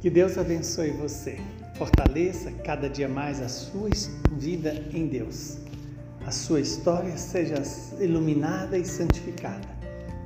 [0.00, 1.36] Que Deus abençoe você.
[1.74, 3.90] Fortaleça cada dia mais a sua
[4.32, 5.58] vida em Deus.
[6.24, 7.62] A sua história seja
[8.00, 9.68] iluminada e santificada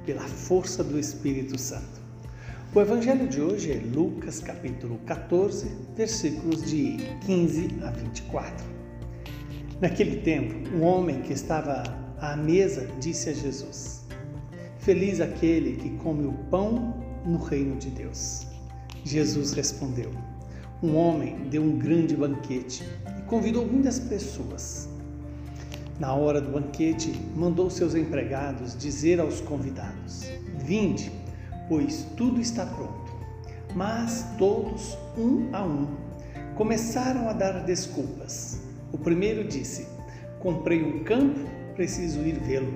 [0.07, 2.01] pela força do Espírito Santo.
[2.73, 5.67] O evangelho de hoje é Lucas capítulo 14,
[5.97, 8.65] versículos de 15 a 24.
[9.81, 11.83] Naquele tempo, um homem que estava
[12.21, 14.05] à mesa disse a Jesus:
[14.79, 16.95] Feliz aquele que come o pão
[17.27, 18.54] no reino de Deus.
[19.05, 20.11] Jesus respondeu:
[20.83, 22.83] Um homem deu um grande banquete
[23.19, 24.89] e convidou muitas pessoas.
[26.01, 30.25] Na hora do banquete, mandou seus empregados dizer aos convidados:
[30.65, 31.13] Vinde,
[31.69, 33.13] pois tudo está pronto.
[33.75, 35.87] Mas todos, um a um,
[36.57, 38.61] começaram a dar desculpas.
[38.91, 39.87] O primeiro disse:
[40.41, 41.41] Comprei um campo,
[41.75, 42.75] preciso ir vê-lo.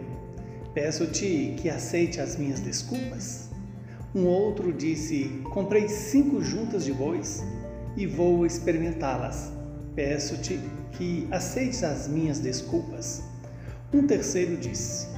[0.75, 3.49] Peço-te que aceite as minhas desculpas.
[4.15, 7.45] Um outro disse: Comprei cinco juntas de bois
[7.97, 9.53] e vou experimentá-las.
[9.95, 10.59] Peço-te
[10.93, 13.23] que aceites as minhas desculpas.
[13.93, 15.09] Um terceiro disse: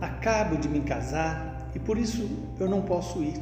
[0.00, 2.26] Acabo de me casar e por isso
[2.58, 3.38] eu não posso ir.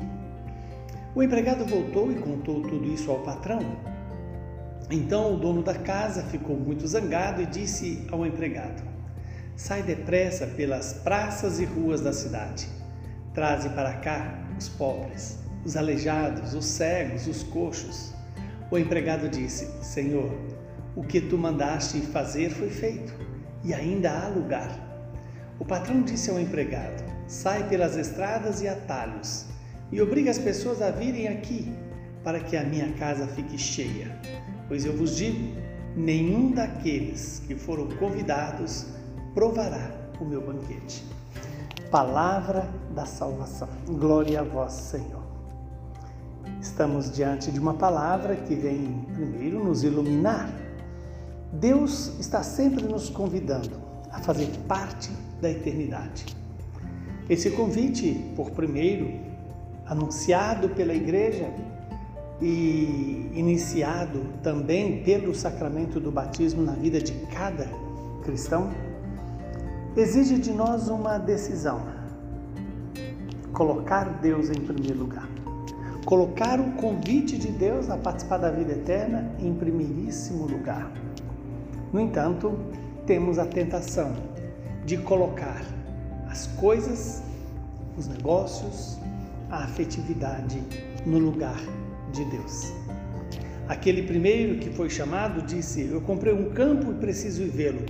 [1.15, 3.61] O empregado voltou e contou tudo isso ao patrão.
[4.91, 8.83] Então o dono da casa ficou muito zangado e disse ao empregado:
[9.55, 12.69] Sai depressa pelas praças e ruas da cidade.
[13.33, 18.13] Traze para cá os pobres, os aleijados, os cegos, os coxos.
[18.71, 20.33] O empregado disse: Senhor,
[20.95, 23.13] o que tu mandaste fazer foi feito,
[23.63, 24.87] e ainda há lugar.
[25.59, 29.47] O patrão disse ao empregado: Sai pelas estradas e atalhos,
[29.93, 31.73] e obriga as pessoas a virem aqui,
[32.25, 34.19] para que a minha casa fique cheia.
[34.69, 35.55] Pois eu vos digo:
[35.97, 38.87] nenhum daqueles que foram convidados
[39.35, 39.91] provará
[40.21, 41.16] o meu banquete.
[41.91, 43.69] Palavra da salvação.
[43.87, 45.23] Glória a vós, Senhor.
[46.61, 50.51] Estamos diante de uma palavra que vem primeiro nos iluminar.
[51.53, 53.81] Deus está sempre nos convidando
[54.11, 56.37] a fazer parte da eternidade.
[57.31, 59.21] Esse convite, por primeiro,
[59.87, 61.49] anunciado pela igreja
[62.43, 67.69] e iniciado também pelo sacramento do batismo na vida de cada
[68.25, 68.71] cristão,
[69.97, 71.81] exige de nós uma decisão:
[73.53, 75.29] colocar Deus em primeiro lugar.
[76.05, 80.93] Colocar o convite de Deus a participar da vida eterna em primeiríssimo lugar.
[81.93, 82.57] No entanto,
[83.07, 84.15] temos a tentação
[84.85, 85.65] de colocar
[86.29, 87.23] as coisas,
[87.99, 88.99] os negócios,
[89.51, 90.63] a afetividade
[91.05, 91.61] no lugar
[92.13, 92.73] de Deus.
[93.69, 97.85] Aquele primeiro que foi chamado disse: Eu comprei um campo e preciso vivê-lo.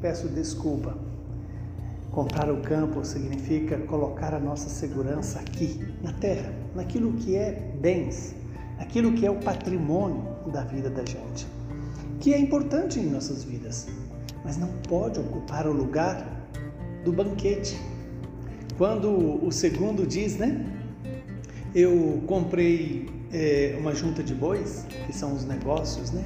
[0.00, 0.96] Peço desculpa,
[2.10, 8.34] Comprar o campo significa colocar a nossa segurança aqui, na terra, naquilo que é bens,
[8.78, 11.46] naquilo que é o patrimônio da vida da gente,
[12.18, 13.86] que é importante em nossas vidas,
[14.44, 16.48] mas não pode ocupar o lugar
[17.04, 17.80] do banquete.
[18.76, 20.66] Quando o segundo diz, né?
[21.72, 26.24] Eu comprei é, uma junta de bois, que são os negócios, né?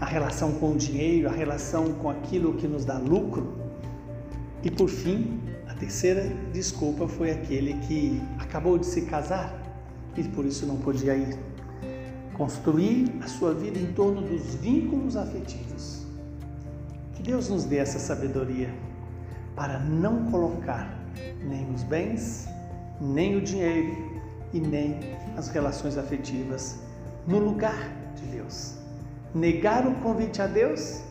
[0.00, 3.61] A relação com o dinheiro, a relação com aquilo que nos dá lucro
[4.64, 9.60] e por fim, a terceira desculpa foi aquele que acabou de se casar
[10.16, 11.36] e por isso não podia ir.
[12.34, 16.06] Construir a sua vida em torno dos vínculos afetivos.
[17.14, 18.72] Que Deus nos dê essa sabedoria
[19.56, 20.98] para não colocar
[21.44, 22.46] nem os bens,
[23.00, 24.20] nem o dinheiro
[24.52, 25.00] e nem
[25.36, 26.78] as relações afetivas
[27.26, 28.74] no lugar de Deus.
[29.34, 31.02] Negar o convite a Deus,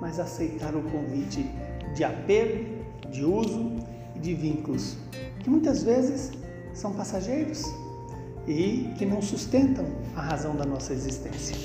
[0.00, 1.50] mas aceitar o convite
[1.94, 2.79] de apego
[3.10, 3.76] de uso
[4.14, 4.96] e de vínculos,
[5.40, 6.32] que muitas vezes
[6.72, 7.64] são passageiros
[8.46, 11.56] e que não sustentam a razão da nossa existência.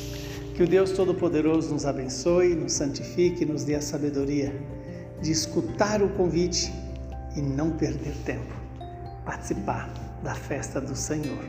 [0.53, 4.53] Que o Deus Todo-Poderoso nos abençoe, nos santifique e nos dê a sabedoria
[5.21, 6.71] de escutar o convite
[7.35, 8.53] e não perder tempo,
[9.25, 9.91] participar
[10.23, 11.43] da festa do Senhor.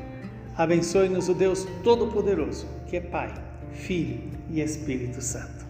[0.56, 3.32] Abençoe-nos o Deus Todo-Poderoso, que é Pai,
[3.72, 5.65] Filho e Espírito Santo.